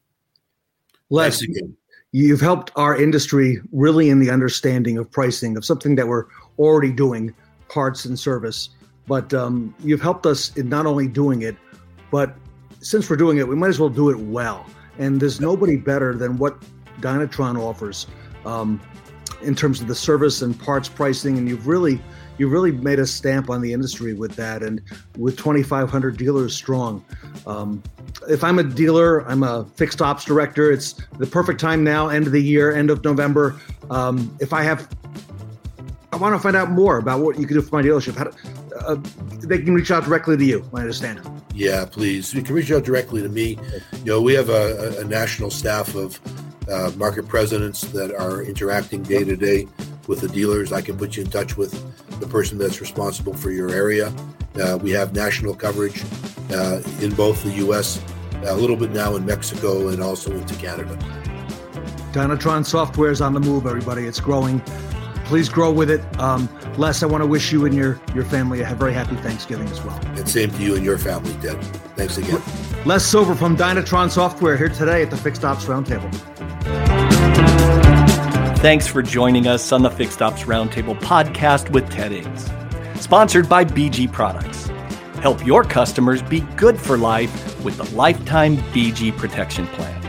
Les, 1.11 1.43
again, 1.43 1.77
you've 2.11 2.41
helped 2.41 2.73
our 2.75 3.01
industry 3.01 3.61
really 3.71 4.11
in 4.11 4.19
the 4.19 4.31
understanding 4.31 4.99
of 4.99 5.11
pricing 5.11 5.57
of 5.57 5.65
something 5.65 5.95
that 5.97 6.09
we're 6.09 6.25
already 6.59 6.93
doing, 6.93 7.35
parts 7.69 8.05
and 8.05 8.19
service. 8.19 8.71
But 9.07 9.33
um, 9.35 9.75
you've 9.81 10.01
helped 10.01 10.27
us 10.27 10.57
in 10.57 10.69
not 10.69 10.87
only 10.87 11.07
doing 11.07 11.43
it, 11.43 11.57
but 12.11 12.35
since 12.83 13.09
we're 13.09 13.17
doing 13.17 13.39
it, 13.39 13.49
we 13.49 13.57
might 13.57 13.69
as 13.69 13.81
well 13.81 13.89
do 13.89 14.11
it 14.11 14.19
well. 14.19 14.67
And 14.99 15.21
there's 15.21 15.41
nobody 15.41 15.77
better 15.77 16.15
than 16.15 16.37
what 16.37 16.63
Dynatron 17.01 17.59
offers 17.59 18.07
um, 18.45 18.81
in 19.43 19.55
terms 19.55 19.81
of 19.81 19.87
the 19.87 19.95
service 19.95 20.43
and 20.43 20.59
parts 20.59 20.89
pricing. 20.89 21.39
And 21.39 21.49
you've 21.49 21.67
really, 21.67 22.01
you've 22.39 22.53
really 22.53 22.73
made 22.73 22.99
a 22.99 23.07
stamp 23.07 23.49
on 23.49 23.63
the 23.63 23.73
industry 23.73 24.13
with 24.13 24.37
that. 24.37 24.63
And 24.63 24.83
with 25.17 25.37
2,500 25.39 26.17
dealers 26.17 26.55
strong, 26.55 27.05
um, 27.47 27.83
if 28.29 28.45
I'm 28.45 28.59
a 28.59 28.65
dealer, 28.65 29.27
I'm 29.29 29.43
a 29.43 29.65
fixed 29.77 30.03
ops 30.03 30.25
director. 30.25 30.71
It's 30.71 30.95
the 31.19 31.27
perfect 31.27 31.61
time 31.61 31.83
now, 31.83 32.09
end 32.09 32.27
of 32.27 32.33
the 32.33 32.43
year, 32.43 32.73
end 32.73 32.91
of 32.91 33.03
November. 33.05 33.59
Um, 33.91 34.37
if 34.41 34.53
I 34.53 34.63
have, 34.63 34.89
I 36.13 36.17
want 36.17 36.35
to 36.35 36.39
find 36.39 36.57
out 36.57 36.71
more 36.71 36.99
about 36.99 37.21
what 37.21 37.39
you 37.39 37.47
can 37.47 37.57
do 37.57 37.63
for 37.63 37.77
my 37.77 37.83
dealership. 37.83 38.15
How 38.15 38.31
uh, 38.81 38.97
they 39.41 39.59
can 39.59 39.75
reach 39.75 39.91
out 39.91 40.05
directly 40.05 40.37
to 40.37 40.45
you. 40.45 40.69
I 40.75 40.81
understand. 40.81 41.21
Yeah, 41.55 41.85
please. 41.85 42.33
You 42.33 42.43
can 42.43 42.55
reach 42.55 42.71
out 42.71 42.85
directly 42.85 43.23
to 43.23 43.29
me. 43.29 43.59
You 43.99 44.05
know, 44.05 44.23
we 44.23 44.35
have 44.35 44.49
a, 44.49 45.01
a 45.01 45.05
national 45.05 45.51
staff 45.51 45.95
of 45.95 46.21
uh, 46.69 46.91
market 46.97 47.29
presidents 47.29 47.83
that 47.93 48.15
are 48.15 48.43
interacting 48.43 49.03
day 49.03 49.25
to 49.25 49.37
day 49.37 49.69
with 50.07 50.21
the 50.21 50.29
dealers. 50.29 50.73
I 50.73 50.81
can 50.81 50.97
put 50.97 51.17
you 51.17 51.25
in 51.25 51.31
touch 51.31 51.57
with 51.57 51.73
the 52.21 52.27
person 52.27 52.59
that's 52.59 52.81
responsible 52.81 53.35
for 53.35 53.51
your 53.51 53.71
area. 53.71 54.13
Uh, 54.61 54.79
we 54.81 54.91
have 54.91 55.15
national 55.15 55.55
coverage 55.55 56.03
uh, 56.51 56.83
in 57.01 57.15
both 57.15 57.43
the 57.43 57.53
U.S., 57.53 58.03
a 58.45 58.55
little 58.55 58.77
bit 58.77 58.91
now 58.91 59.15
in 59.17 59.25
Mexico, 59.25 59.89
and 59.89 60.03
also 60.03 60.33
into 60.33 60.55
Canada. 60.57 60.97
Dynatron 62.13 62.67
Software 62.67 63.11
is 63.11 63.21
on 63.21 63.33
the 63.33 63.41
move, 63.41 63.67
everybody. 63.67 64.05
It's 64.05 64.21
growing 64.21 64.61
please 65.33 65.49
grow 65.49 65.73
with 65.73 65.89
it. 65.89 66.03
Um, 66.21 66.47
Les, 66.77 67.03
I 67.03 67.07
want 67.07 67.23
to 67.23 67.27
wish 67.27 67.53
you 67.53 67.65
and 67.65 67.75
your 67.75 67.99
your 68.15 68.23
family 68.23 68.61
a 68.61 68.75
very 68.75 68.93
happy 68.93 69.17
Thanksgiving 69.17 69.67
as 69.69 69.83
well. 69.83 69.99
And 70.09 70.29
same 70.29 70.51
to 70.51 70.63
you 70.63 70.77
and 70.77 70.85
your 70.85 70.99
family, 70.99 71.33
Ted. 71.41 71.59
Thanks 71.97 72.19
again. 72.19 72.43
Les 72.85 73.03
Silver 73.03 73.35
from 73.35 73.57
Dynatron 73.57 74.11
Software 74.11 74.59
here 74.59 74.69
today 74.69 75.01
at 75.01 75.09
the 75.09 75.17
Fixed 75.17 75.43
Ops 75.43 75.65
Roundtable. 75.65 76.13
Thanks 78.59 78.87
for 78.87 79.01
joining 79.01 79.47
us 79.47 79.73
on 79.73 79.81
the 79.81 79.91
Fixed 79.91 80.21
Ops 80.21 80.43
Roundtable 80.43 81.01
podcast 81.01 81.71
with 81.71 81.89
Ted 81.89 82.13
Ings, 82.13 82.51
sponsored 83.03 83.49
by 83.49 83.65
BG 83.65 84.13
Products. 84.13 84.67
Help 85.23 85.47
your 85.47 85.65
customers 85.65 86.21
be 86.21 86.41
good 86.57 86.79
for 86.79 86.99
life 86.99 87.65
with 87.65 87.79
the 87.79 87.97
lifetime 87.97 88.59
BG 88.75 89.17
protection 89.17 89.67
plan. 89.69 90.02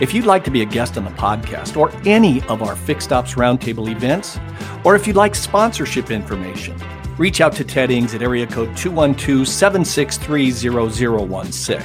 If 0.00 0.14
you'd 0.14 0.26
like 0.26 0.44
to 0.44 0.50
be 0.52 0.62
a 0.62 0.64
guest 0.64 0.96
on 0.96 1.04
the 1.04 1.10
podcast 1.10 1.76
or 1.76 1.90
any 2.06 2.40
of 2.42 2.62
our 2.62 2.76
Fixed 2.76 3.12
Ops 3.12 3.34
Roundtable 3.34 3.90
events, 3.90 4.38
or 4.84 4.94
if 4.94 5.08
you'd 5.08 5.16
like 5.16 5.34
sponsorship 5.34 6.12
information, 6.12 6.80
reach 7.16 7.40
out 7.40 7.52
to 7.54 7.64
Ted 7.64 7.90
Ings 7.90 8.14
at 8.14 8.22
area 8.22 8.46
code 8.46 8.76
212 8.76 9.48
763 9.48 10.52
0016. 10.52 11.78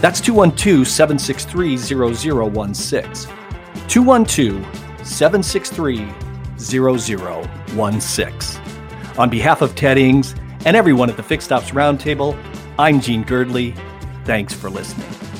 That's 0.00 0.22
212 0.22 0.88
763 0.88 1.76
0016. 1.76 3.12
212 3.88 5.06
763 5.06 6.08
0016. 6.56 8.62
On 9.18 9.28
behalf 9.28 9.60
of 9.60 9.74
Ted 9.74 9.98
Ings 9.98 10.34
and 10.64 10.74
everyone 10.74 11.10
at 11.10 11.18
the 11.18 11.22
Fixed 11.22 11.52
Ops 11.52 11.72
Roundtable, 11.72 12.42
I'm 12.78 13.02
Gene 13.02 13.22
Girdley. 13.22 13.78
Thanks 14.24 14.54
for 14.54 14.70
listening. 14.70 15.33